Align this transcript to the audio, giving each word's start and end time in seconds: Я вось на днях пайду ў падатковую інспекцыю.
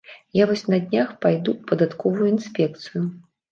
Я 0.37 0.45
вось 0.51 0.63
на 0.73 0.79
днях 0.85 1.11
пайду 1.27 1.55
ў 1.59 1.63
падатковую 1.73 2.27
інспекцыю. 2.35 3.07